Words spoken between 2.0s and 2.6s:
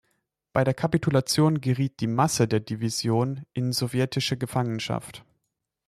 Masse der